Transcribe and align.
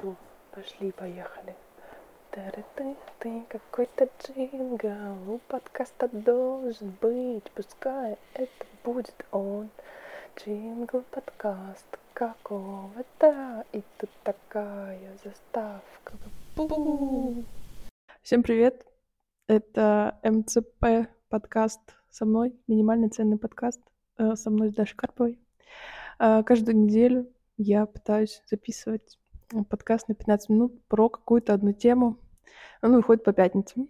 Все, 0.00 0.16
пошли, 0.52 0.92
поехали. 0.92 1.54
Ты, 2.30 2.96
ты, 3.18 3.44
какой-то 3.50 4.08
джингл, 4.22 5.34
у 5.34 5.38
подкаста 5.46 6.08
должен 6.08 6.96
быть, 7.02 7.50
пускай 7.54 8.16
это 8.32 8.66
будет 8.82 9.26
он. 9.30 9.68
Джингл 10.36 11.02
подкаст 11.10 11.98
какого-то, 12.14 13.66
и 13.72 13.82
тут 13.98 14.08
такая 14.22 15.18
заставка. 15.22 16.14
Бу! 16.56 17.44
Всем 18.22 18.42
привет! 18.42 18.86
Это 19.48 20.18
МЦП 20.22 21.10
подкаст 21.28 21.80
со 22.08 22.24
мной, 22.24 22.58
минимальный 22.68 23.10
ценный 23.10 23.38
подкаст 23.38 23.82
э, 24.16 24.34
со 24.34 24.48
мной 24.48 24.70
с 24.70 24.74
Дашей 24.74 24.96
Карповой. 24.96 25.38
Э, 26.18 26.42
каждую 26.42 26.78
неделю 26.78 27.30
я 27.58 27.84
пытаюсь 27.84 28.42
записывать 28.46 29.19
подкаст 29.68 30.08
на 30.08 30.14
15 30.14 30.48
минут 30.48 30.86
про 30.86 31.08
какую-то 31.08 31.52
одну 31.54 31.72
тему. 31.72 32.18
Он 32.82 32.94
выходит 32.94 33.24
по 33.24 33.32
пятницам. 33.32 33.88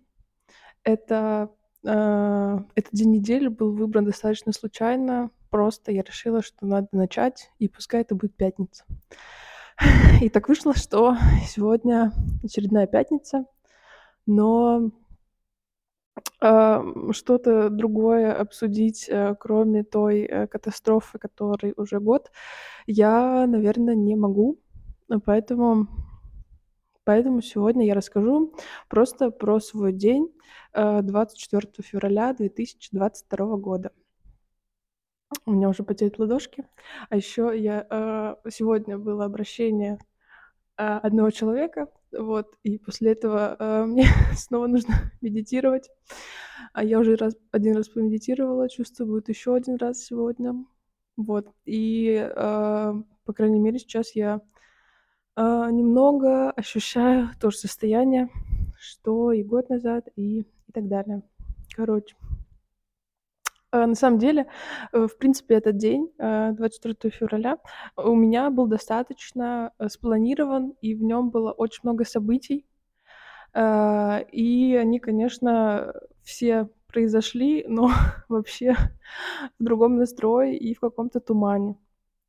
Это, 0.85 1.51
э, 1.85 2.59
этот 2.75 2.93
день 2.93 3.13
недели 3.13 3.49
был 3.49 3.75
выбран 3.75 4.05
достаточно 4.05 4.53
случайно. 4.53 5.31
Просто 5.51 5.93
я 5.93 6.03
решила, 6.03 6.43
что 6.43 6.67
надо 6.67 6.89
начать, 6.93 7.51
и 7.59 7.69
пускай 7.69 8.03
это 8.03 8.15
будет 8.15 8.37
пятница. 8.37 8.85
И 10.23 10.29
так 10.29 10.49
вышло, 10.49 10.75
что 10.75 11.17
сегодня 11.47 12.13
очередная 12.45 12.87
пятница, 12.87 13.47
но 14.27 14.91
э, 16.41 16.83
что-то 17.13 17.71
другое 17.71 18.33
обсудить, 18.33 19.09
э, 19.09 19.35
кроме 19.41 19.83
той 19.83 20.21
э, 20.21 20.47
катастрофы, 20.47 21.19
которой 21.19 21.75
уже 21.77 21.99
год, 21.99 22.31
я, 22.87 23.47
наверное, 23.47 23.95
не 23.95 24.17
могу. 24.17 24.59
Поэтому, 25.19 25.89
поэтому 27.05 27.43
сегодня 27.43 27.87
я 27.87 27.95
расскажу 27.95 28.55
просто 28.89 29.31
про 29.31 29.59
свой 29.59 29.93
день 29.93 30.33
24 30.73 31.69
э, 31.79 31.83
февраля 31.83 32.33
2022 32.33 33.57
года. 33.57 33.93
У 35.47 35.53
меня 35.53 35.69
уже 35.69 35.83
потеют 35.83 36.19
ладошки. 36.19 36.65
А 37.09 37.17
еще 37.17 37.53
я 37.57 37.87
э, 37.91 38.51
сегодня 38.51 38.99
было 38.99 39.25
обращение 39.25 39.99
э, 40.77 40.85
одного 40.85 41.31
человека, 41.31 41.89
вот, 42.13 42.57
и 42.63 42.79
после 42.79 43.13
этого 43.13 43.85
мне 43.87 44.05
снова 44.37 44.69
нужно 44.69 44.95
медитировать. 45.21 45.91
А 46.73 46.85
я 46.85 47.01
уже 47.01 47.17
раз, 47.17 47.35
один 47.51 47.77
раз 47.77 47.89
помедитировала, 47.89 48.69
чувствую, 48.69 49.09
будет 49.09 49.29
еще 49.29 49.55
один 49.57 49.77
раз 49.77 50.05
сегодня. 50.05 50.55
Вот, 51.17 51.49
и, 51.65 52.15
э, 52.15 52.95
по 53.25 53.33
крайней 53.33 53.59
мере, 53.59 53.79
сейчас 53.79 54.15
я 54.15 54.41
немного 55.41 56.51
ощущаю 56.51 57.31
то 57.41 57.51
же 57.51 57.59
состояние, 57.59 58.29
что 58.79 59.33
и 59.33 59.43
год 59.43 59.71
назад, 59.71 60.09
и, 60.17 60.41
и 60.41 60.73
так 60.73 60.89
далее. 60.89 61.23
Короче, 61.75 62.15
а, 63.73 63.87
на 63.87 63.95
самом 63.95 64.19
деле, 64.19 64.47
э, 64.93 65.07
в 65.07 65.17
принципе, 65.17 65.55
этот 65.55 65.77
день, 65.77 66.11
24 66.19 66.97
а, 67.03 67.11
февраля, 67.11 67.59
у 67.97 68.15
меня 68.17 68.51
был 68.51 68.67
достаточно 68.67 69.73
э, 69.79 69.89
спланирован, 69.89 70.75
и 70.81 70.95
в 70.95 71.03
нем 71.03 71.31
было 71.31 71.53
очень 71.53 71.81
много 71.85 72.05
событий. 72.05 72.67
И 73.53 74.79
они, 74.81 75.01
конечно, 75.01 75.93
все 76.23 76.69
произошли, 76.87 77.65
но 77.67 77.91
вообще 78.29 78.77
в 79.59 79.65
другом 79.65 79.97
настрое 79.97 80.53
и 80.53 80.73
в 80.75 80.81
каком-то 80.81 81.19
тумане. 81.19 81.77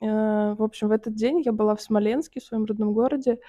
Э, 0.02 0.56
в 0.56 0.64
общем, 0.64 0.88
в 0.88 0.92
этот 0.92 1.16
день 1.16 1.42
я 1.42 1.52
была 1.52 1.76
в 1.76 1.82
Смоленске, 1.82 2.40
в 2.40 2.44
своем 2.44 2.66
родном 2.66 2.94
городе, 2.94 3.40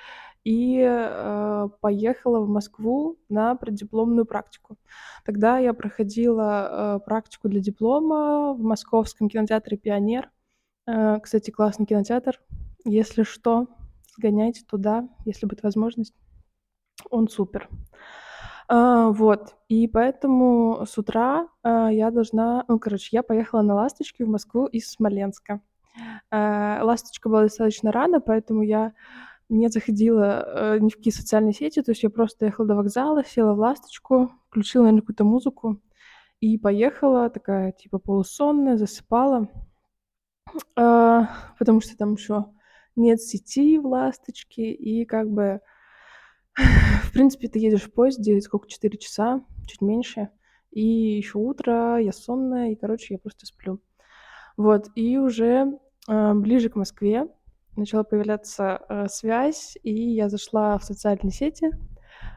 и 0.44 0.78
э, 0.84 1.68
поехала 1.80 2.40
в 2.40 2.48
Москву 2.48 3.18
на 3.28 3.54
преддипломную 3.54 4.26
практику. 4.26 4.76
Тогда 5.24 5.58
я 5.58 5.72
проходила 5.72 6.96
э, 6.96 7.00
практику 7.04 7.48
для 7.48 7.60
диплома 7.60 8.52
в 8.54 8.60
Московском 8.60 9.28
кинотеатре 9.28 9.76
«Пионер». 9.78 10.30
Э, 10.86 11.18
кстати, 11.20 11.50
классный 11.50 11.86
кинотеатр. 11.86 12.40
Если 12.84 13.22
что, 13.22 13.68
сгоняйте 14.16 14.62
туда, 14.68 15.08
если 15.24 15.46
будет 15.46 15.62
возможность. 15.62 16.14
Он 17.10 17.28
супер. 17.28 17.68
Uh, 18.70 19.12
вот, 19.12 19.56
и 19.68 19.86
поэтому 19.86 20.86
с 20.86 20.96
утра 20.96 21.48
uh, 21.66 21.92
я 21.92 22.10
должна, 22.10 22.64
ну, 22.68 22.78
короче, 22.78 23.08
я 23.10 23.22
поехала 23.22 23.60
на 23.60 23.74
«Ласточке» 23.74 24.24
в 24.24 24.28
Москву 24.28 24.66
из 24.66 24.88
Смоленска. 24.88 25.60
Э, 26.30 26.80
«Ласточка» 26.82 27.28
была 27.28 27.42
достаточно 27.42 27.92
рано, 27.92 28.20
поэтому 28.20 28.62
я 28.62 28.92
не 29.48 29.68
заходила 29.68 30.44
э, 30.46 30.78
ни 30.78 30.88
в 30.88 30.96
какие 30.96 31.12
социальные 31.12 31.52
сети, 31.52 31.82
то 31.82 31.90
есть 31.90 32.02
я 32.02 32.10
просто 32.10 32.46
ехала 32.46 32.66
до 32.66 32.74
вокзала, 32.76 33.24
села 33.24 33.54
в 33.54 33.58
«Ласточку», 33.58 34.32
включила, 34.48 34.82
наверное, 34.84 35.00
какую-то 35.02 35.24
музыку 35.24 35.80
и 36.40 36.58
поехала, 36.58 37.30
такая, 37.30 37.72
типа, 37.72 37.98
полусонная, 37.98 38.76
засыпала, 38.76 39.48
э, 40.76 41.20
потому 41.58 41.80
что 41.80 41.96
там 41.96 42.14
еще 42.14 42.46
нет 42.96 43.20
сети 43.20 43.78
в 43.78 43.86
«Ласточке», 43.86 44.72
и 44.72 45.04
как 45.04 45.30
бы, 45.30 45.60
в 46.56 47.12
принципе, 47.12 47.48
ты 47.48 47.58
едешь 47.58 47.84
в 47.84 47.92
поезде, 47.92 48.40
сколько, 48.40 48.68
4 48.68 48.96
часа, 48.98 49.44
чуть 49.66 49.82
меньше, 49.82 50.30
и 50.70 50.82
еще 50.82 51.38
утро, 51.38 51.98
я 51.98 52.12
сонная, 52.12 52.72
и, 52.72 52.76
короче, 52.76 53.14
я 53.14 53.18
просто 53.18 53.44
сплю. 53.44 53.80
Вот, 54.56 54.88
и 54.94 55.18
уже 55.18 55.78
э, 56.08 56.34
ближе 56.34 56.68
к 56.68 56.76
Москве 56.76 57.26
начала 57.76 58.04
появляться 58.04 58.80
э, 58.88 59.06
связь, 59.08 59.76
и 59.82 59.92
я 59.92 60.28
зашла 60.28 60.78
в 60.78 60.84
социальные 60.84 61.32
сети, 61.32 61.70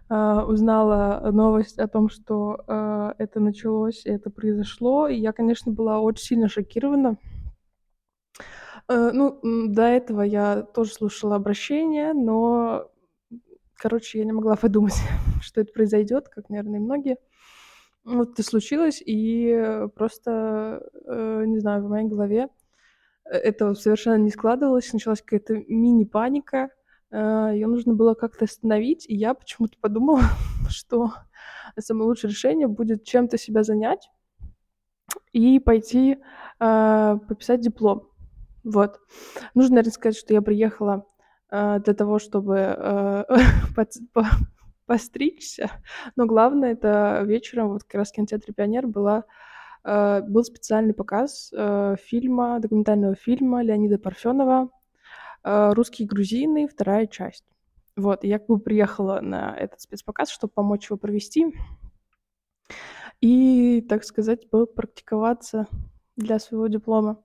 э, 0.09 0.42
узнала 0.48 1.30
новость 1.31 1.78
о 1.78 1.88
том, 1.88 2.09
что 2.09 2.64
э, 2.68 3.14
это 3.18 3.40
началось, 3.40 4.06
это 4.06 4.30
произошло, 4.30 5.08
и 5.08 5.16
я, 5.16 5.34
конечно, 5.34 5.72
была 5.72 6.00
очень 6.00 6.25
сильно 6.25 6.48
шокирована. 6.48 7.18
Э, 8.88 9.12
ну, 9.12 9.40
до 9.44 9.84
этого 9.84 10.22
я 10.22 10.62
тоже 10.62 10.94
слушала 10.94 11.36
обращения, 11.36 12.14
но, 12.14 12.90
короче, 13.75 14.20
я 14.20 14.25
не 14.25 14.31
могла 14.31 14.56
подумать, 14.62 14.96
что 15.42 15.62
это 15.62 15.74
произойдет, 15.74 16.30
как, 16.30 16.50
наверное, 16.50 16.80
и 16.80 16.84
многие. 16.84 17.18
Вот 18.06 18.34
это 18.34 18.44
случилось, 18.44 19.02
и 19.04 19.88
просто, 19.96 20.88
э, 21.08 21.44
не 21.48 21.58
знаю, 21.60 21.84
в 21.84 21.90
моей 21.90 22.08
голове 22.08 22.50
э, 23.26 23.36
это 23.36 23.74
совершенно 23.74 24.18
не 24.18 24.30
складывалось. 24.30 24.94
Началась 24.94 25.24
какая-то 25.24 25.56
мини-паника. 25.68 26.70
Э, 27.12 27.50
Ее 27.54 27.66
нужно 27.66 27.96
было 27.96 28.14
как-то 28.14 28.46
остановить, 28.46 29.10
и 29.10 29.16
я 29.16 29.34
почему-то 29.34 29.78
подумала, 29.82 30.22
что 30.70 31.14
самое 31.80 32.08
лучшее 32.08 32.30
решение 32.30 32.68
будет 32.68 33.06
чем-то 33.06 33.40
себя 33.40 33.64
занять 33.64 34.08
и 35.32 35.60
пойти 35.60 36.18
э, 36.60 37.18
пописать 37.28 37.62
диплом. 37.62 38.10
Вот. 38.64 39.00
Нужно, 39.56 39.76
наверное, 39.78 39.94
сказать, 39.94 40.18
что 40.18 40.34
я 40.34 40.44
приехала 40.44 41.06
э, 41.50 41.80
для 41.84 41.94
того, 41.96 42.20
чтобы 42.20 42.58
э, 42.58 43.24
постричься. 44.85 45.72
Но 46.16 46.25
главное, 46.25 46.73
это 46.73 47.22
вечером 47.25 47.69
вот 47.69 47.84
как 47.84 47.96
раз 47.96 48.12
в 48.12 48.13
кинотеатре 48.13 48.53
«Пионер» 48.53 48.88
была, 48.88 49.23
э, 49.84 50.22
был 50.22 50.44
специальный 50.44 50.94
показ 50.94 51.51
э, 51.53 51.96
фильма, 52.03 52.59
документального 52.59 53.16
фильма 53.16 53.63
Леонида 53.63 53.97
Парфенова 53.97 54.69
э, 55.44 55.74
«Русские 55.74 56.07
грузины. 56.07 56.68
Вторая 56.68 57.07
часть». 57.07 57.45
Вот, 57.95 58.24
я 58.24 58.40
как 58.40 58.47
бы 58.47 58.59
приехала 58.59 59.22
на 59.22 59.56
этот 59.56 59.79
спецпоказ, 59.81 60.29
чтобы 60.29 60.53
помочь 60.53 60.90
его 60.90 60.97
провести 60.97 61.56
и, 63.22 63.81
так 63.88 64.03
сказать, 64.03 64.50
попрактиковаться 64.50 65.68
для 66.18 66.40
своего 66.40 66.68
диплома. 66.68 67.24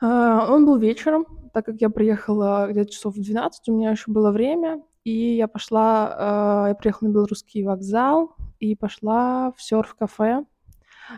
Он 0.00 0.66
был 0.66 0.76
вечером, 0.76 1.50
так 1.54 1.64
как 1.64 1.80
я 1.80 1.88
приехала 1.88 2.68
где-то 2.70 2.92
часов 2.92 3.16
в 3.16 3.22
12, 3.22 3.68
у 3.68 3.72
меня 3.72 3.90
еще 3.90 4.12
было 4.12 4.30
время, 4.30 4.82
и 5.08 5.36
я 5.36 5.48
пошла, 5.48 6.66
э, 6.66 6.68
я 6.68 6.74
приехала 6.74 7.08
на 7.08 7.12
белорусский 7.14 7.64
вокзал 7.64 8.36
и 8.60 8.76
пошла 8.76 9.52
в 9.56 9.62
серф-кафе 9.62 10.44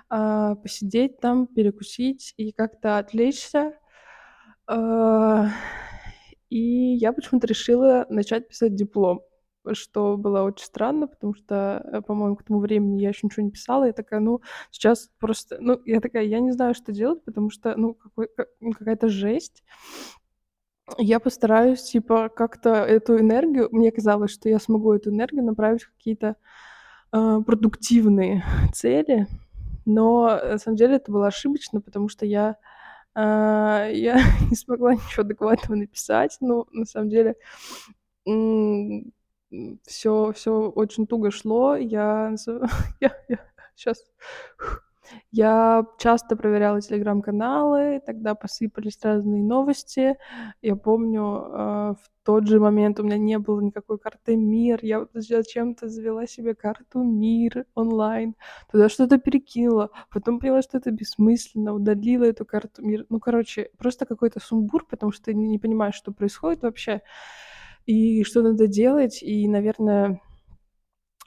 э, 0.08 0.54
посидеть 0.62 1.18
там, 1.18 1.48
перекусить 1.48 2.34
и 2.36 2.52
как-то 2.52 2.98
отвлечься. 2.98 3.74
Э, 4.68 5.46
и 6.50 6.94
я 6.94 7.12
почему-то 7.12 7.48
решила 7.48 8.06
начать 8.08 8.48
писать 8.48 8.76
диплом, 8.76 9.22
что 9.72 10.16
было 10.16 10.42
очень 10.42 10.66
странно, 10.66 11.08
потому 11.08 11.34
что, 11.34 12.02
по-моему, 12.06 12.36
к 12.36 12.44
тому 12.44 12.60
времени 12.60 13.02
я 13.02 13.08
еще 13.08 13.22
ничего 13.24 13.44
не 13.44 13.50
писала. 13.50 13.86
Я 13.86 13.92
такая, 13.92 14.20
ну, 14.20 14.40
сейчас 14.70 15.10
просто, 15.18 15.58
ну, 15.60 15.80
я 15.84 16.00
такая, 16.00 16.22
я 16.24 16.38
не 16.38 16.52
знаю, 16.52 16.74
что 16.74 16.92
делать, 16.92 17.24
потому 17.24 17.50
что, 17.50 17.74
ну, 17.76 17.94
какой, 17.94 18.28
ну, 18.60 18.70
какая-то 18.70 19.08
жесть. 19.08 19.64
Я 20.98 21.20
постараюсь, 21.20 21.82
типа, 21.82 22.28
как-то 22.28 22.70
эту 22.70 23.18
энергию 23.18 23.68
мне 23.70 23.90
казалось, 23.92 24.30
что 24.30 24.48
я 24.48 24.58
смогу 24.58 24.92
эту 24.92 25.10
энергию 25.10 25.44
направить 25.44 25.82
в 25.82 25.92
какие-то, 25.92 26.36
э, 27.12 27.40
продуктивные 27.46 28.44
цели, 28.74 29.26
но 29.84 30.40
на 30.42 30.58
самом 30.58 30.76
деле 30.76 30.96
это 30.96 31.10
было 31.12 31.28
ошибочно, 31.28 31.80
потому 31.80 32.08
что 32.08 32.26
я, 32.26 32.56
э, 33.14 33.20
я 33.94 34.20
не 34.50 34.56
смогла 34.56 34.94
ничего 34.94 35.22
адекватного 35.22 35.78
написать. 35.78 36.36
Ну, 36.40 36.66
на 36.72 36.84
самом 36.84 37.08
деле, 37.08 37.36
все, 39.86 40.32
все 40.32 40.52
очень 40.52 41.06
туго 41.06 41.30
шло. 41.30 41.76
Я, 41.76 42.34
я, 43.00 43.16
я 43.28 43.38
сейчас 43.74 44.04
я 45.30 45.84
часто 45.98 46.36
проверяла 46.36 46.80
телеграм-каналы, 46.80 48.00
тогда 48.04 48.34
посыпались 48.34 48.98
разные 49.02 49.42
новости. 49.42 50.16
Я 50.62 50.76
помню, 50.76 51.22
э, 51.22 51.94
в 51.94 52.10
тот 52.24 52.46
же 52.46 52.60
момент 52.60 53.00
у 53.00 53.02
меня 53.02 53.18
не 53.18 53.38
было 53.38 53.60
никакой 53.60 53.98
карты 53.98 54.36
МИР. 54.36 54.80
Я 54.82 55.06
зачем-то 55.14 55.88
завела 55.88 56.26
себе 56.26 56.54
карту 56.54 57.02
МИР 57.02 57.66
онлайн, 57.74 58.34
туда 58.70 58.88
что-то 58.88 59.18
перекинула, 59.18 59.90
потом 60.10 60.38
поняла, 60.38 60.62
что 60.62 60.78
это 60.78 60.90
бессмысленно, 60.90 61.74
удалила 61.74 62.24
эту 62.24 62.44
карту 62.44 62.82
МИР. 62.82 63.06
Ну, 63.08 63.20
короче, 63.20 63.70
просто 63.78 64.06
какой-то 64.06 64.40
сумбур, 64.40 64.86
потому 64.86 65.12
что 65.12 65.26
ты 65.26 65.34
не 65.34 65.58
понимаешь, 65.58 65.94
что 65.94 66.12
происходит 66.12 66.62
вообще 66.62 67.02
и 67.86 68.22
что 68.24 68.42
надо 68.42 68.66
делать. 68.66 69.22
И, 69.22 69.48
наверное, 69.48 70.20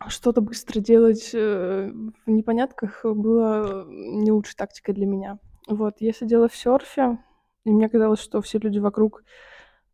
что-то 0.07 0.41
быстро 0.41 0.79
делать 0.79 1.31
э, 1.33 1.91
в 2.25 2.29
непонятках 2.29 3.05
было 3.05 3.85
не 3.87 4.31
лучшей 4.31 4.55
тактикой 4.55 4.93
для 4.93 5.05
меня. 5.05 5.39
Вот, 5.67 5.95
я 5.99 6.11
сидела 6.11 6.47
в 6.47 6.55
серфе, 6.55 7.19
и 7.65 7.71
мне 7.71 7.89
казалось, 7.89 8.19
что 8.19 8.41
все 8.41 8.59
люди 8.59 8.79
вокруг 8.79 9.23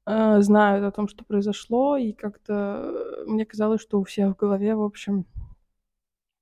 э, 0.06 0.42
знают 0.42 0.86
о 0.86 0.92
том, 0.92 1.07
что 1.07 1.24
произошло, 1.24 1.98
и 1.98 2.12
как-то 2.13 3.24
э, 3.24 3.24
мне 3.28 3.46
казалось, 3.46 3.81
что 3.81 4.00
у 4.00 4.04
всех 4.04 4.34
в 4.34 4.36
голове, 4.36 4.75
в 4.75 4.84
общем, 4.84 5.25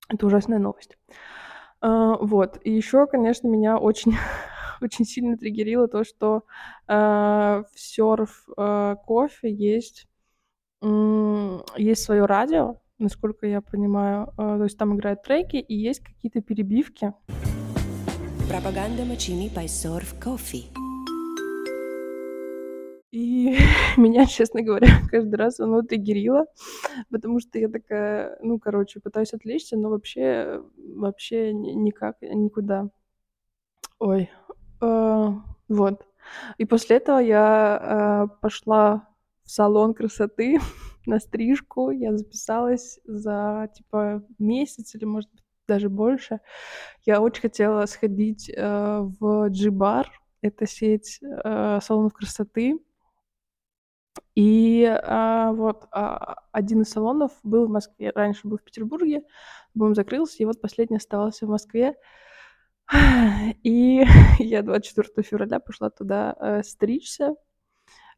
это 0.08 0.26
ужасная 0.26 0.60
новость. 0.60 0.98
Э, 1.82 2.14
вот, 2.20 2.60
и 2.64 2.72
еще, 2.72 3.06
конечно, 3.08 3.48
меня 3.48 3.78
очень 3.78 4.16
очень 4.82 5.06
сильно 5.06 5.38
триггерило 5.38 5.88
то, 5.88 6.04
что 6.04 6.44
э, 6.88 6.94
в 6.94 7.70
серф 7.76 8.48
э, 8.58 8.96
кофе 9.06 9.52
есть, 9.52 10.08
э, 10.82 11.60
есть 11.76 12.04
свое 12.04 12.26
радио, 12.26 12.80
насколько 13.00 13.48
я 13.48 13.62
понимаю. 13.62 14.34
Э, 14.38 14.58
то 14.58 14.64
есть 14.64 14.78
там 14.78 14.96
играют 14.96 15.24
треки 15.24 15.58
и 15.58 15.76
есть 15.76 16.02
какие-то 16.02 16.42
перебивки. 16.42 17.14
Пропаганда 18.50 19.06
Мачини 19.06 19.50
Surf 19.50 20.20
Coffee. 20.20 20.66
И 23.12 23.58
меня, 23.98 24.26
честно 24.26 24.62
говоря, 24.62 24.88
каждый 25.12 25.36
раз 25.36 25.60
оно 25.60 25.82
триггерило, 25.82 26.46
потому 27.10 27.40
что 27.40 27.58
я 27.60 27.70
такая, 27.70 28.38
ну, 28.42 28.60
короче, 28.60 29.00
пытаюсь 29.00 29.34
отвлечься, 29.34 29.78
но 29.78 29.90
вообще, 29.90 30.62
вообще 30.78 31.54
никак, 31.54 32.22
никуда. 32.22 32.90
Ой, 34.00 34.30
э, 34.82 35.26
вот. 35.70 36.06
И 36.58 36.66
после 36.66 36.98
этого 36.98 37.20
я 37.20 38.28
э, 38.30 38.40
пошла 38.42 39.08
в 39.44 39.52
салон 39.52 39.94
красоты 39.94 40.60
на 41.08 41.20
стрижку. 41.20 41.92
Я 41.92 42.16
записалась 42.18 43.00
за, 43.06 43.70
типа, 43.76 44.24
месяц 44.40 44.96
или, 44.96 45.06
может 45.06 45.32
быть, 45.32 45.44
даже 45.68 45.90
больше. 45.90 46.40
Я 47.06 47.22
очень 47.22 47.42
хотела 47.42 47.86
сходить 47.86 48.50
э, 48.50 49.00
в 49.20 49.50
G-бар. 49.50 50.10
Это 50.42 50.66
сеть 50.68 51.20
э, 51.22 51.80
салонов 51.82 52.14
красоты. 52.14 52.80
И 54.36 54.84
э, 54.84 55.52
вот 55.52 55.88
э, 55.94 56.18
один 56.52 56.82
из 56.82 56.90
салонов 56.90 57.32
был 57.44 57.68
в 57.68 57.72
Москве. 57.72 58.12
Раньше 58.14 58.48
был 58.48 58.58
в 58.58 58.64
Петербурге, 58.64 59.24
потом 59.74 59.96
закрылся, 59.96 60.38
и 60.40 60.46
вот 60.46 60.62
последний 60.62 60.98
оставался 60.98 61.46
в 61.46 61.50
Москве. 61.50 61.96
И 63.64 64.04
я 64.40 64.62
24 64.62 65.28
февраля 65.28 65.60
пошла 65.60 65.90
туда 65.90 66.36
э, 66.40 66.64
стричься. 66.64 67.36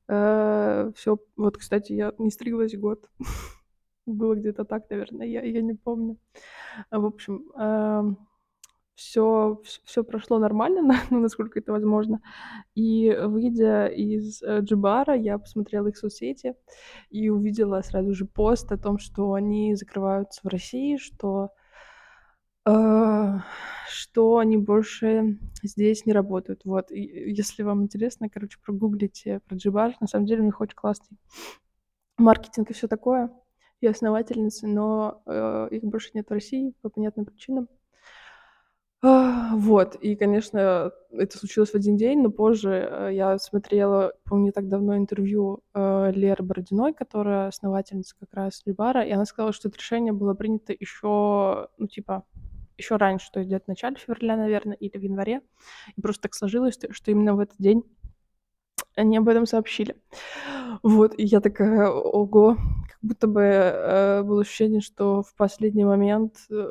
Э, 0.09 0.91
все, 0.95 1.19
вот, 1.37 1.57
кстати, 1.57 1.93
я 1.93 2.13
не 2.17 2.31
стриглась 2.31 2.75
год. 2.75 3.09
Было 4.07 4.35
где-то 4.35 4.65
так, 4.65 4.89
наверное, 4.89 5.27
я, 5.27 5.43
я 5.43 5.61
не 5.61 5.75
помню. 5.75 6.17
В 6.89 7.05
общем, 7.05 7.45
все, 8.95 9.59
эм, 9.61 9.63
все 9.85 10.03
прошло 10.03 10.39
нормально, 10.39 10.81
ну, 11.11 11.19
насколько 11.19 11.59
это 11.59 11.71
возможно. 11.71 12.21
И 12.73 13.15
выйдя 13.23 13.85
из 13.85 14.41
э, 14.41 14.61
Джибара, 14.61 15.15
я 15.15 15.37
посмотрела 15.37 15.89
их 15.89 15.97
соцсети 15.97 16.55
и 17.11 17.29
увидела 17.29 17.81
сразу 17.81 18.13
же 18.15 18.25
пост 18.25 18.71
о 18.71 18.77
том, 18.77 18.97
что 18.97 19.33
они 19.33 19.75
закрываются 19.75 20.41
в 20.43 20.47
России, 20.47 20.97
что 20.97 21.45
э, 21.45 21.58
что 22.65 24.37
они 24.37 24.57
больше 24.57 25.39
здесь 25.63 26.05
не 26.05 26.13
работают. 26.13 26.61
Вот, 26.65 26.91
и 26.91 27.01
если 27.01 27.63
вам 27.63 27.83
интересно, 27.83 28.29
короче, 28.29 28.59
прогуглите 28.63 29.39
про 29.47 29.55
Джибар. 29.55 29.95
На 29.99 30.07
самом 30.07 30.25
деле 30.25 30.41
у 30.41 30.45
них 30.45 30.61
очень 30.61 30.75
классный 30.75 31.17
маркетинг 32.19 32.69
и 32.69 32.73
все 32.73 32.87
такое, 32.87 33.31
и 33.81 33.87
основательницы, 33.87 34.67
но 34.67 35.21
э, 35.25 35.69
их 35.71 35.83
больше 35.83 36.11
нет 36.13 36.29
в 36.29 36.33
России 36.33 36.73
по 36.81 36.89
понятным 36.89 37.25
причинам. 37.25 37.67
А, 39.01 39.55
вот, 39.55 39.95
и, 39.95 40.17
конечно, 40.17 40.91
это 41.11 41.37
случилось 41.37 41.71
в 41.71 41.75
один 41.75 41.95
день, 41.95 42.21
но 42.21 42.29
позже 42.29 42.71
э, 42.71 43.09
я 43.13 43.37
смотрела, 43.37 44.11
помню, 44.25 44.47
не 44.47 44.51
так 44.51 44.67
давно 44.67 44.97
интервью 44.97 45.61
э, 45.73 46.11
Леры 46.13 46.43
Бородиной, 46.43 46.93
которая 46.93 47.47
основательница 47.47 48.15
как 48.19 48.33
раз 48.33 48.61
Джибара, 48.61 49.05
и 49.05 49.11
она 49.11 49.23
сказала, 49.23 49.53
что 49.53 49.69
это 49.69 49.77
решение 49.77 50.11
было 50.11 50.33
принято 50.33 50.73
еще, 50.77 51.69
ну, 51.77 51.87
типа, 51.87 52.25
еще 52.79 52.95
раньше, 52.95 53.31
то 53.31 53.39
есть 53.39 53.47
где-то 53.47 53.65
в 53.65 53.67
начале 53.69 53.95
февраля, 53.95 54.35
наверное, 54.35 54.75
или 54.75 54.97
в 54.97 55.01
январе. 55.01 55.41
И 55.95 56.01
просто 56.01 56.23
так 56.23 56.33
сложилось, 56.33 56.79
что 56.91 57.11
именно 57.11 57.35
в 57.35 57.39
этот 57.39 57.57
день 57.57 57.83
они 58.95 59.17
об 59.17 59.29
этом 59.29 59.45
сообщили. 59.45 59.95
Вот, 60.83 61.13
и 61.17 61.23
я 61.23 61.41
такая, 61.41 61.87
ого, 61.87 62.55
как 62.55 62.97
будто 63.01 63.27
бы 63.27 63.41
э, 63.41 64.23
было 64.23 64.41
ощущение, 64.41 64.81
что 64.81 65.23
в 65.23 65.35
последний 65.35 65.85
момент, 65.85 66.37
э, 66.49 66.69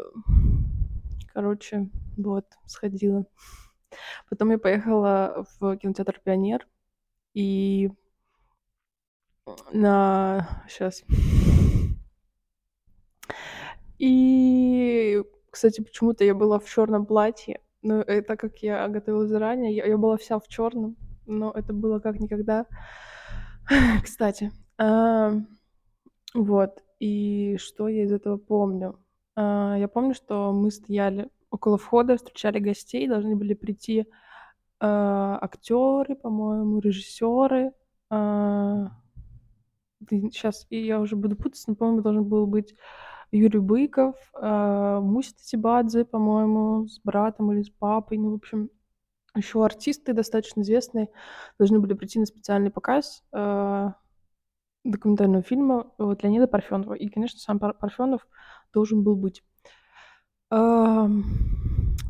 короче, 1.33 1.89
вот, 2.17 2.47
сходила. 2.67 3.25
Потом 4.29 4.51
я 4.51 4.59
поехала 4.59 5.47
в 5.59 5.77
кинотеатр 5.77 6.21
«Пионер», 6.23 6.67
и 7.35 7.91
на... 9.73 10.65
Сейчас. 10.69 11.05
И 13.99 14.78
кстати, 15.59 15.81
почему-то 15.81 16.23
я 16.23 16.37
была 16.37 16.61
в 16.61 16.71
черном 16.71 17.05
платье. 17.05 17.61
Но 17.83 18.01
это 18.01 18.37
как 18.37 18.59
я 18.59 18.87
готовилась 18.87 19.29
заранее, 19.29 19.75
я, 19.75 19.87
я 19.87 19.99
была 19.99 20.17
вся 20.17 20.39
в 20.39 20.47
черном, 20.47 20.97
но 21.27 21.51
это 21.51 21.73
было 21.73 21.99
как 21.99 22.21
никогда. 22.21 22.67
Кстати, 24.05 24.53
а, 24.79 25.33
вот. 26.33 26.85
И 27.01 27.57
что 27.59 27.89
я 27.89 28.05
из 28.05 28.13
этого 28.13 28.37
помню? 28.37 29.01
А, 29.35 29.77
я 29.77 29.89
помню, 29.89 30.15
что 30.15 30.53
мы 30.53 30.71
стояли 30.71 31.29
около 31.51 31.77
входа, 31.77 32.17
встречали 32.17 32.61
гостей, 32.61 33.09
должны 33.09 33.35
были 33.35 33.55
прийти 33.55 34.07
а, 34.79 35.39
актеры, 35.43 36.15
по-моему, 36.15 36.79
режиссеры. 36.79 37.73
А, 38.11 38.93
сейчас 40.09 40.69
я 40.71 41.01
уже 41.01 41.17
буду 41.17 41.35
путаться, 41.35 41.65
но, 41.71 41.75
по-моему, 41.75 42.03
должен 42.03 42.25
был 42.25 42.47
быть 42.47 42.77
Юрий 43.31 43.59
Быков, 43.59 44.17
э, 44.41 45.01
Муся 45.03 45.35
Татибадзе, 45.37 46.05
по-моему, 46.05 46.87
с 46.89 47.01
братом 47.01 47.53
или 47.53 47.63
с 47.63 47.71
папой. 47.71 48.19
Ну, 48.19 48.31
в 48.31 48.35
общем, 48.35 48.71
еще 49.35 49.65
артисты 49.65 50.15
достаточно 50.15 50.63
известные 50.63 51.09
должны 51.59 51.79
были 51.79 51.93
прийти 51.95 52.19
на 52.19 52.27
специальный 52.27 52.71
показ 52.71 53.23
э, 53.33 53.91
документального 54.85 55.43
фильма 55.43 55.93
вот, 55.99 56.23
Леонида 56.23 56.49
Парфенова. 56.49 56.95
И, 56.95 57.09
конечно, 57.09 57.39
сам 57.39 57.59
Парфенов 57.59 58.27
должен 58.73 59.03
был 59.03 59.17
быть. 59.17 59.43
Э, 60.51 61.07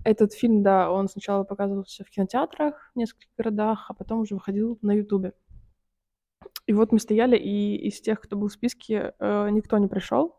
этот 0.04 0.32
фильм, 0.32 0.62
да, 0.62 0.90
он 0.90 1.08
сначала 1.08 1.44
показывался 1.44 2.04
в 2.04 2.10
кинотеатрах 2.10 2.92
в 2.94 2.98
нескольких 2.98 3.28
городах, 3.36 3.86
а 3.88 3.94
потом 3.94 4.20
уже 4.20 4.34
выходил 4.34 4.78
на 4.82 4.92
Ютубе. 4.92 5.34
И 6.66 6.72
вот 6.72 6.92
мы 6.92 6.98
стояли, 6.98 7.36
и 7.36 7.76
из 7.88 8.00
тех, 8.00 8.20
кто 8.20 8.36
был 8.36 8.48
в 8.48 8.52
списке, 8.52 9.14
э, 9.18 9.50
никто 9.50 9.78
не 9.78 9.88
пришел. 9.88 10.37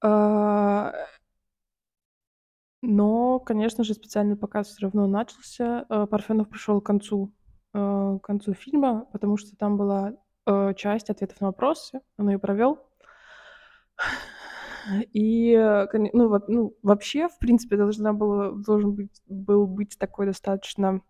А, 0.00 0.92
но, 2.82 3.40
конечно 3.40 3.84
же, 3.84 3.94
специальный 3.94 4.36
показ 4.36 4.68
все 4.68 4.82
равно 4.82 5.06
начался. 5.06 5.84
А, 5.88 6.06
Парфенов 6.06 6.48
пришел 6.48 6.80
к 6.80 6.86
концу, 6.86 7.32
а, 7.72 8.18
к 8.18 8.22
концу 8.22 8.54
фильма, 8.54 9.06
потому 9.12 9.36
что 9.36 9.56
там 9.56 9.76
была 9.76 10.14
часть 10.76 11.10
ответов 11.10 11.42
на 11.42 11.48
вопросы, 11.48 12.00
он 12.16 12.30
ее 12.30 12.38
провел. 12.38 12.78
И, 15.12 15.54
ну, 16.14 16.40
ну, 16.48 16.74
вообще, 16.82 17.28
в 17.28 17.38
принципе, 17.38 17.76
должна 17.76 18.14
была, 18.14 18.52
должен 18.52 18.94
быть, 18.94 19.20
был 19.26 19.66
быть 19.66 19.98
такой 19.98 20.24
достаточно 20.24 21.02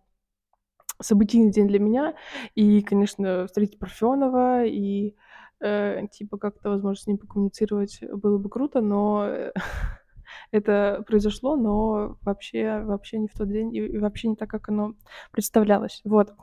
событийный 1.01 1.53
день 1.53 1.69
для 1.69 1.79
меня. 1.79 2.15
И, 2.55 2.83
конечно, 2.83 3.47
встретить 3.47 3.79
Парфенова 3.79 4.65
и 4.65 5.15
э, 5.61 6.07
типа 6.11 6.39
как-то, 6.39 6.71
возможно, 6.71 7.03
с 7.03 7.07
ним 7.07 7.19
покоммуницировать 7.19 8.01
было 8.13 8.39
бы 8.39 8.49
круто, 8.49 8.81
но 8.81 9.27
э, 9.27 9.53
это 10.51 11.03
произошло, 11.07 11.57
но 11.57 12.17
вообще, 12.23 12.81
вообще 12.81 13.19
не 13.19 13.29
в 13.29 13.35
тот 13.35 13.49
день 13.49 13.75
и, 13.75 13.99
вообще 13.99 14.29
не 14.29 14.37
так, 14.37 14.51
как 14.51 14.69
оно 14.69 14.95
представлялось. 15.33 16.01
Вот. 16.05 16.35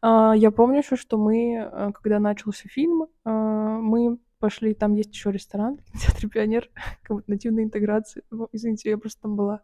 А, 0.00 0.34
я 0.34 0.50
помню 0.50 0.78
еще, 0.78 0.96
что 0.96 1.18
мы, 1.18 1.54
э, 1.56 1.92
когда 1.92 2.18
начался 2.18 2.68
фильм, 2.68 3.04
э, 3.04 3.30
мы 3.30 4.18
пошли, 4.38 4.74
там 4.74 4.94
есть 4.94 5.12
еще 5.12 5.30
ресторан 5.30 5.78
в 5.92 6.00
театре 6.00 6.28
Пионер, 6.28 6.70
как 7.02 7.18
будто 7.18 7.30
нативной 7.30 7.64
интеграции. 7.64 8.22
Ну, 8.30 8.48
извините, 8.52 8.90
я 8.90 8.98
просто 8.98 9.22
там 9.22 9.36
была 9.36 9.60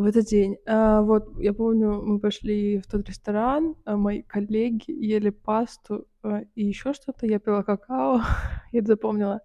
в 0.00 0.06
этот 0.06 0.24
день. 0.26 0.56
А, 0.66 1.02
вот, 1.02 1.38
я 1.38 1.52
помню, 1.52 2.00
мы 2.02 2.18
пошли 2.18 2.78
в 2.78 2.86
тот 2.86 3.06
ресторан, 3.06 3.76
а 3.84 3.96
мои 3.96 4.22
коллеги 4.22 4.90
ели 4.90 5.28
пасту 5.30 6.06
а, 6.22 6.40
и 6.54 6.64
еще 6.64 6.94
что-то, 6.94 7.26
я 7.26 7.38
пила 7.38 7.62
какао, 7.62 8.22
я 8.72 8.80
это 8.80 8.88
запомнила. 8.88 9.40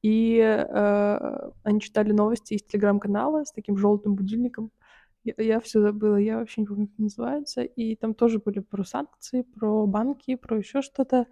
И 0.00 0.38
э, 0.38 1.50
они 1.64 1.80
читали 1.80 2.12
новости 2.12 2.54
из 2.54 2.62
телеграм-канала 2.62 3.44
с 3.44 3.50
таким 3.50 3.76
желтым 3.76 4.14
будильником. 4.14 4.70
Я, 5.24 5.34
я 5.38 5.58
все 5.58 5.80
забыла, 5.80 6.14
я 6.16 6.38
вообще 6.38 6.60
не 6.60 6.68
помню, 6.68 6.86
как 6.86 6.98
называется. 6.98 7.62
И 7.62 7.96
там 7.96 8.14
тоже 8.14 8.38
были 8.38 8.60
про 8.60 8.84
санкции, 8.84 9.42
про 9.42 9.84
банки, 9.88 10.36
про 10.36 10.58
еще 10.58 10.82
что-то. 10.82 11.26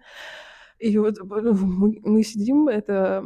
И 0.79 0.97
вот 0.97 1.17
мы, 1.21 1.97
мы 2.03 2.23
сидим, 2.23 2.67
это, 2.67 3.23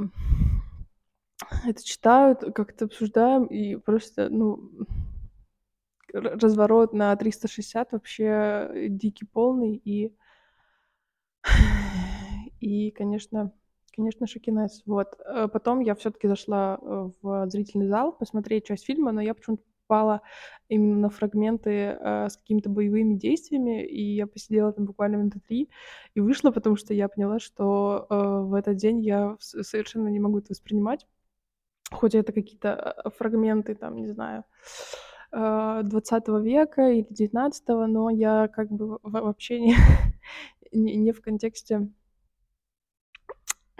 это 1.65 1.83
читают, 1.83 2.43
как-то 2.53 2.85
обсуждаем, 2.85 3.45
и 3.45 3.77
просто, 3.77 4.29
ну, 4.29 4.69
разворот 6.13 6.93
на 6.93 7.15
360 7.15 7.91
вообще 7.91 8.87
дикий 8.89 9.25
полный, 9.25 9.75
и, 9.75 10.13
и 12.59 12.91
конечно, 12.91 13.53
конечно, 13.95 14.27
шокинес. 14.27 14.83
Вот. 14.85 15.19
Э, 15.25 15.47
потом 15.51 15.79
я 15.79 15.95
все-таки 15.95 16.27
зашла 16.27 16.79
э, 16.81 17.09
в 17.21 17.49
зрительный 17.49 17.87
зал 17.87 18.11
посмотреть 18.13 18.65
часть 18.65 18.85
фильма, 18.85 19.11
но 19.11 19.21
я 19.21 19.33
почему-то 19.33 19.63
попала 19.91 20.21
именно 20.69 20.97
на 20.97 21.09
фрагменты 21.09 21.69
э, 21.69 22.29
с 22.29 22.37
какими-то 22.37 22.69
боевыми 22.69 23.15
действиями, 23.15 23.85
и 23.85 24.15
я 24.15 24.25
посидела 24.25 24.71
там 24.71 24.85
буквально 24.85 25.17
минуты 25.17 25.41
три 25.45 25.69
и 26.15 26.21
вышла, 26.21 26.51
потому 26.51 26.77
что 26.77 26.93
я 26.93 27.09
поняла, 27.09 27.39
что 27.39 28.07
э, 28.09 28.15
в 28.15 28.53
этот 28.53 28.77
день 28.77 29.01
я 29.01 29.35
совершенно 29.39 30.07
не 30.07 30.19
могу 30.19 30.39
это 30.39 30.47
воспринимать, 30.51 31.05
хоть 31.91 32.15
это 32.15 32.31
какие-то 32.31 33.03
э, 33.03 33.09
фрагменты, 33.17 33.75
там, 33.75 33.97
не 33.97 34.07
знаю, 34.07 34.45
20 35.31 36.27
э, 36.27 36.41
века 36.41 36.89
или 36.89 37.07
19 37.09 37.67
но 37.87 38.09
я 38.09 38.47
как 38.47 38.69
бы 38.69 38.99
вообще 39.03 39.59
не, 39.59 39.75
не, 40.71 40.95
не 40.97 41.11
в 41.11 41.21
контексте 41.21 41.89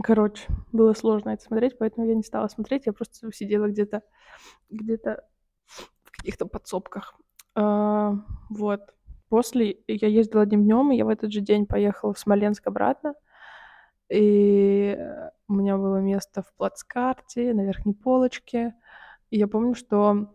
Короче, 0.04 0.48
было 0.72 0.94
сложно 0.94 1.30
это 1.30 1.44
смотреть, 1.44 1.78
поэтому 1.78 2.08
я 2.08 2.16
не 2.16 2.24
стала 2.24 2.48
смотреть, 2.48 2.88
я 2.88 2.94
просто 2.94 3.32
сидела 3.32 3.68
где-то 3.68 4.02
где-то 4.70 5.24
в 5.68 6.12
каких-то 6.12 6.46
подсобках. 6.46 7.16
А, 7.56 8.16
вот. 8.50 8.82
После 9.30 9.78
я 9.88 10.08
ездила 10.08 10.42
одним 10.42 10.64
днем, 10.64 10.92
и 10.92 10.98
я 10.98 11.06
в 11.06 11.10
этот 11.10 11.32
же 11.32 11.40
день 11.40 11.66
поехала 11.66 12.14
в 12.14 12.20
Смоленск 12.20 12.68
обратно. 12.68 13.14
И 14.10 14.98
у 15.48 15.54
меня 15.54 15.78
было 15.78 15.98
место 15.98 16.42
в 16.42 16.54
плацкарте, 16.58 17.54
на 17.54 17.62
верхней 17.62 17.94
полочке. 17.94 18.76
И 19.30 19.38
я 19.38 19.48
помню, 19.48 19.76
что 19.76 20.34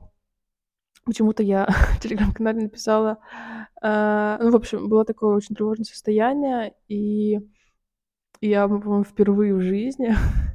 почему-то 1.07 1.43
я 1.43 1.67
в 1.97 2.01
телеграм-канале 2.01 2.63
написала... 2.63 3.19
Э, 3.83 4.37
ну, 4.41 4.51
в 4.51 4.57
общем, 4.57 4.89
было 4.89 5.05
такое 5.05 5.35
очень 5.35 5.55
тревожное 5.55 5.85
состояние, 5.85 6.75
и 6.89 7.41
я, 8.41 8.69
по-моему, 8.69 9.05
впервые 9.05 9.55
в 9.55 9.61
жизни 9.61 10.15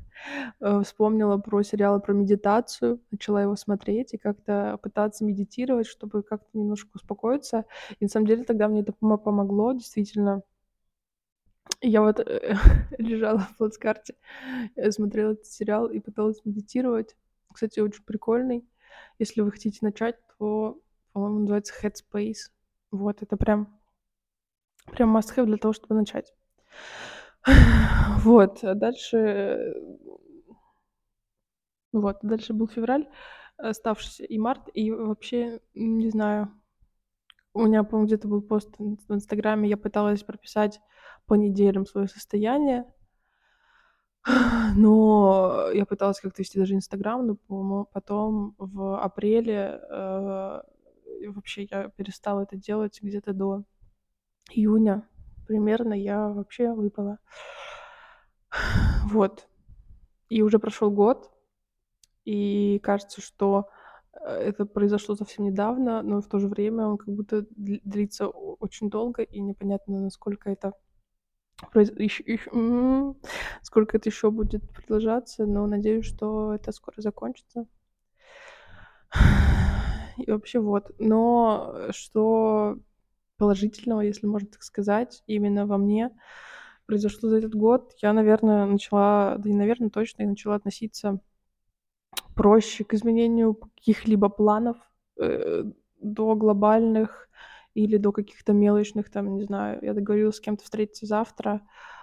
э, 0.60 0.82
вспомнила 0.84 1.38
про 1.38 1.64
сериалы 1.64 2.00
про 2.02 2.14
медитацию, 2.14 3.02
начала 3.10 3.42
его 3.42 3.56
смотреть 3.56 4.14
и 4.14 4.18
как-то 4.18 4.78
пытаться 4.84 5.26
медитировать, 5.26 5.88
чтобы 5.88 6.22
как-то 6.22 6.50
немножко 6.54 6.90
успокоиться. 6.94 7.66
И 8.00 8.06
на 8.06 8.10
самом 8.10 8.28
деле 8.28 8.44
тогда 8.44 8.68
мне 8.68 8.82
это 8.82 8.94
помогло, 8.94 9.74
действительно. 9.74 10.44
Я 11.80 12.02
вот 12.02 12.20
э, 12.20 12.56
лежала 12.98 13.40
в 13.40 13.58
плацкарте, 13.58 14.16
смотрела 14.90 15.32
этот 15.32 15.46
сериал 15.46 15.88
и 15.88 16.00
пыталась 16.00 16.42
медитировать. 16.44 17.16
Кстати, 17.54 17.80
очень 17.80 18.04
прикольный. 18.04 18.66
Если 19.22 19.42
вы 19.42 19.52
хотите 19.52 19.78
начать, 19.84 20.16
то, 20.40 20.82
по-моему, 21.14 21.42
называется 21.42 21.76
Headspace. 21.80 22.50
Вот, 22.90 23.22
это 23.22 23.38
прям, 23.38 23.80
прям 24.88 25.16
must-have 25.16 25.46
для 25.46 25.58
того, 25.58 25.74
чтобы 25.74 25.94
начать. 25.94 26.34
Вот, 28.24 28.64
а 28.64 28.74
дальше 28.74 29.76
вот, 31.92 32.18
дальше 32.24 32.54
был 32.54 32.68
февраль, 32.68 33.08
оставшийся, 33.58 34.24
и 34.24 34.40
март, 34.40 34.70
и 34.74 34.90
вообще, 34.90 35.60
не 35.76 36.10
знаю, 36.10 36.52
у 37.54 37.68
меня, 37.68 37.84
по-моему, 37.84 38.08
где-то 38.08 38.28
был 38.28 38.42
пост 38.42 38.74
в 38.80 39.14
Инстаграме, 39.14 39.70
я 39.70 39.78
пыталась 39.78 40.24
прописать 40.24 40.82
по 41.28 41.36
неделям 41.36 41.86
свое 41.86 42.08
состояние, 42.08 42.92
но 44.76 45.70
я 45.74 45.86
пыталась 45.86 46.20
как-то 46.20 46.42
вести 46.42 46.60
даже 46.60 46.76
Инстаграм, 46.76 47.26
но, 47.26 47.36
по-моему, 47.36 47.88
потом 47.92 48.56
в 48.58 49.02
апреле 49.02 49.82
э, 49.90 50.62
вообще 51.28 51.68
я 51.72 51.90
перестала 51.90 52.42
это 52.42 52.56
делать 52.56 53.00
где-то 53.02 53.34
до 53.34 53.64
июня 54.52 55.08
примерно 55.52 55.94
я 55.94 56.30
вообще 56.30 56.72
выпала. 56.72 57.18
Вот. 59.12 59.48
И 60.30 60.42
уже 60.42 60.60
прошел 60.60 60.92
год, 60.92 61.30
и 62.24 62.80
кажется, 62.80 63.20
что 63.20 63.68
э, 64.14 64.28
это 64.30 64.66
произошло 64.66 65.16
совсем 65.16 65.44
недавно, 65.46 66.02
но 66.04 66.22
в 66.22 66.28
то 66.28 66.40
же 66.40 66.48
время 66.48 66.86
он 66.88 66.98
как 66.98 67.14
будто 67.14 67.46
длится 67.50 68.30
очень 68.30 68.90
долго, 68.90 69.24
и 69.24 69.42
непонятно, 69.42 70.00
насколько 70.00 70.50
это 70.50 70.74
сколько 73.62 73.98
это 73.98 74.10
еще 74.10 74.32
будет 74.32 74.70
продолжаться, 74.72 75.46
но 75.46 75.68
надеюсь, 75.68 76.06
что 76.06 76.54
это 76.54 76.72
скоро 76.72 76.96
закончится. 76.98 77.66
И 80.18 80.30
вообще 80.30 80.60
вот. 80.60 80.92
Но 81.00 81.88
что 81.92 82.78
положительного, 83.38 84.02
если 84.02 84.28
можно 84.28 84.48
так 84.48 84.64
сказать, 84.64 85.24
именно 85.26 85.66
во 85.66 85.78
мне 85.78 86.12
произошло 86.86 87.30
за 87.30 87.38
этот 87.38 87.56
год, 87.56 87.94
я, 88.02 88.14
наверное, 88.14 88.66
начала, 88.66 89.38
да 89.38 89.50
и, 89.50 89.54
наверное, 89.54 89.90
точно, 89.90 90.24
я 90.24 90.30
начала 90.30 90.56
относиться 90.56 91.20
проще 92.36 92.84
к 92.84 92.94
изменению 92.94 93.56
каких-либо 93.56 94.30
планов 94.30 94.78
э, 95.18 95.64
до 96.00 96.36
глобальных 96.36 97.30
или 97.74 97.98
до 97.98 98.12
каких-то 98.12 98.54
мелочных, 98.54 99.10
там, 99.10 99.36
не 99.36 99.44
знаю, 99.44 99.80
я 99.82 99.94
договорилась 99.94 100.38
с 100.38 100.42
кем-то 100.42 100.64
встретиться 100.64 101.06
завтра, 101.06 101.62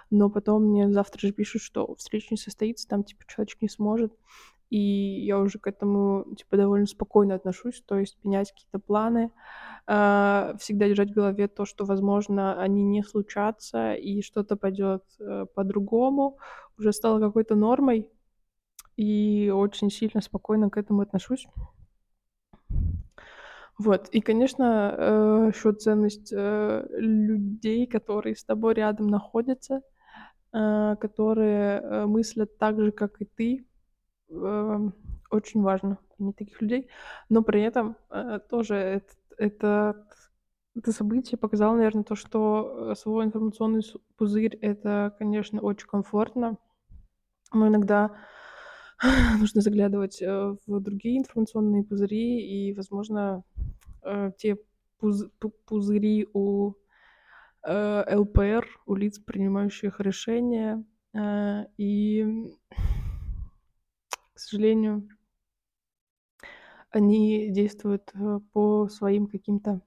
но 0.09 0.29
потом 0.29 0.63
мне 0.63 0.91
завтра 0.91 1.27
же 1.27 1.33
пишут, 1.33 1.61
что 1.61 1.95
встреча 1.95 2.27
не 2.31 2.37
состоится, 2.37 2.87
там, 2.87 3.03
типа, 3.03 3.23
человек 3.27 3.61
не 3.61 3.69
сможет, 3.69 4.13
и 4.69 4.79
я 5.25 5.39
уже 5.39 5.59
к 5.59 5.67
этому, 5.67 6.25
типа, 6.35 6.57
довольно 6.57 6.85
спокойно 6.85 7.35
отношусь, 7.35 7.83
то 7.85 7.97
есть 7.97 8.17
менять 8.23 8.51
какие-то 8.51 8.79
планы, 8.79 9.31
э, 9.87 10.53
всегда 10.59 10.87
держать 10.87 11.11
в 11.11 11.15
голове 11.15 11.47
то, 11.47 11.65
что, 11.65 11.85
возможно, 11.85 12.59
они 12.61 12.83
не 12.83 13.03
случатся, 13.03 13.93
и 13.93 14.21
что-то 14.21 14.55
пойдет 14.55 15.03
э, 15.19 15.45
по-другому, 15.53 16.37
уже 16.77 16.93
стало 16.93 17.19
какой-то 17.19 17.55
нормой, 17.55 18.07
и 18.95 19.51
очень 19.53 19.89
сильно 19.89 20.21
спокойно 20.21 20.69
к 20.69 20.77
этому 20.77 21.01
отношусь. 21.01 21.47
Вот, 23.79 24.09
и, 24.09 24.19
конечно, 24.19 24.93
э, 24.97 25.51
еще 25.55 25.71
ценность 25.71 26.33
э, 26.35 26.85
людей, 26.91 27.87
которые 27.87 28.35
с 28.35 28.43
тобой 28.43 28.73
рядом 28.73 29.07
находятся, 29.07 29.81
э, 30.51 30.97
которые 30.99 32.05
мыслят 32.05 32.57
так 32.57 32.77
же, 32.81 32.91
как 32.91 33.21
и 33.21 33.25
ты, 33.25 33.65
очень 35.31 35.61
важно 35.61 35.97
иметь 36.19 36.35
таких 36.35 36.61
людей, 36.61 36.89
но 37.29 37.41
при 37.41 37.61
этом 37.61 37.95
тоже 38.49 38.75
это, 38.75 39.13
это, 39.37 40.07
это 40.75 40.91
событие 40.91 41.37
показало, 41.37 41.77
наверное, 41.77 42.03
то, 42.03 42.15
что 42.15 42.93
свой 42.95 43.25
информационный 43.25 43.81
пузырь 44.17 44.55
это, 44.57 45.15
конечно, 45.17 45.61
очень 45.61 45.87
комфортно, 45.87 46.57
но 47.53 47.69
иногда 47.69 48.11
нужно 49.39 49.61
заглядывать 49.61 50.21
в 50.21 50.79
другие 50.79 51.17
информационные 51.17 51.83
пузыри 51.83 52.41
и, 52.41 52.73
возможно, 52.73 53.43
э, 54.03 54.31
те 54.37 54.57
пуз 54.97 55.25
пузыри 55.65 56.27
у 56.33 56.73
э, 57.63 58.15
ЛПР, 58.15 58.67
у 58.85 58.95
лиц, 58.95 59.19
принимающих 59.19 59.99
решения, 59.99 60.83
э, 61.13 61.65
и 61.77 62.25
к 64.33 64.39
сожалению, 64.39 65.09
они 66.91 67.51
действуют 67.51 68.11
э, 68.13 68.39
по 68.53 68.87
своим 68.87 69.27
каким-то 69.27 69.81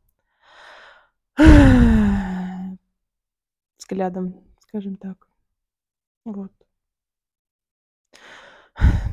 взглядам, 3.79 4.45
скажем 4.61 4.97
так. 4.97 5.27
Вот. 6.25 6.53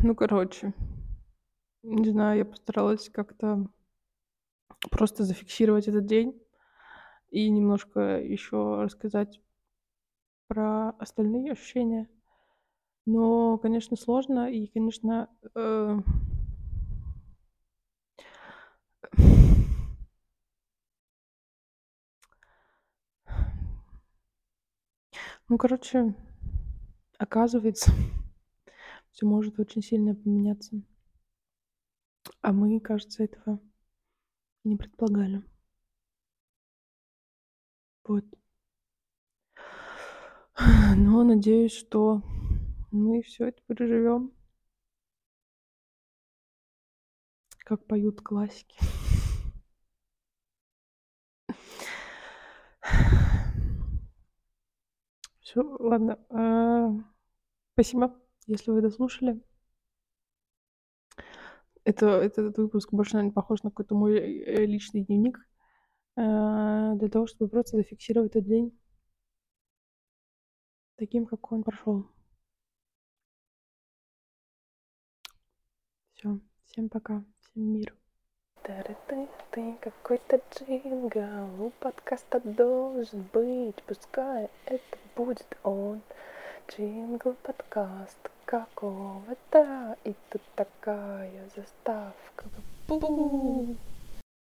Ну, 0.03 0.15
короче, 0.15 0.73
не 1.83 2.09
знаю, 2.09 2.39
я 2.39 2.45
постаралась 2.45 3.09
как-то 3.09 3.67
просто 4.91 5.23
зафиксировать 5.23 5.87
этот 5.87 6.05
день 6.05 6.39
и 7.31 7.49
немножко 7.49 8.19
еще 8.21 8.81
рассказать 8.83 9.41
про 10.49 10.89
остальные 10.97 11.51
ощущения. 11.51 12.09
Но, 13.05 13.57
конечно, 13.57 13.97
сложно 13.97 14.51
и, 14.51 14.67
конечно, 14.67 15.29
э 15.55 15.99
Ну, 25.49 25.57
короче, 25.57 26.13
оказывается, 27.17 27.91
всё 29.11 29.27
может 29.27 29.59
очень 29.59 29.81
сильно 29.83 30.15
поменяться. 30.15 30.81
А 32.41 32.51
мы, 32.51 32.79
кажется, 32.81 33.23
этого 33.23 33.59
не 34.65 34.75
предполагали. 34.77 35.41
Вот. 38.05 38.23
Но 40.97 41.23
надеюсь, 41.23 41.73
что 41.73 42.21
мы 42.91 43.21
всё 43.21 43.47
это 43.47 43.61
переживём. 43.67 44.31
Как 47.65 47.85
поют 47.85 48.21
классики. 48.21 48.77
Всё, 55.41 55.77
ладно, 55.79 56.17
а, 56.29 56.89
спасибо, 57.73 58.15
если 58.47 58.71
вы 58.71 58.81
дослушали. 58.81 59.41
Это 61.89 62.05
этот 62.21 62.55
выпуск 62.59 62.93
больше, 62.93 63.15
наверно, 63.15 63.33
похож 63.33 63.63
на 63.63 63.71
какой-то 63.71 63.95
мой, 63.95 64.15
э, 64.19 64.65
личный 64.67 65.01
дневник, 65.03 65.39
а, 66.15 66.93
для 66.93 67.07
того, 67.09 67.25
чтобы 67.25 67.49
просто 67.49 67.77
зафиксировать 67.77 68.33
тот 68.33 68.43
день 68.45 68.77
таким, 70.97 71.25
как 71.25 71.51
он 71.51 71.63
прошёл. 71.63 72.05
Всё, 76.13 76.39
всем 76.65 76.89
пока, 76.89 77.23
всем 77.39 77.63
мира. 77.73 77.93
Тары-ты-ты, 78.61 79.77
какой-то 79.81 80.41
джингл 80.51 81.65
у 81.65 81.71
подкаста 81.79 82.39
должен 82.41 83.27
быть, 83.33 83.81
пускай 83.87 84.49
это 84.65 84.97
будет 85.15 85.57
он. 85.63 86.01
Джингл 86.69 87.33
подкаст 87.41 88.29
какого-то, 88.45 89.97
и 90.03 90.13
тут 90.29 90.41
такая 90.55 91.49
заставка. 91.55 92.45
Бу! 92.87 93.75